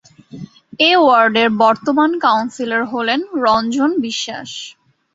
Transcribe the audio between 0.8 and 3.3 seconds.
এ ওয়ার্ডের বর্তমান কাউন্সিলর হলেন